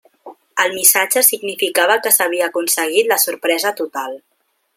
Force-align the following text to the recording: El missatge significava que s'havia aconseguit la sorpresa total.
El 0.63 0.71
missatge 0.77 1.23
significava 1.27 1.99
que 2.07 2.13
s'havia 2.17 2.47
aconseguit 2.49 3.13
la 3.13 3.23
sorpresa 3.27 3.75
total. 3.83 4.19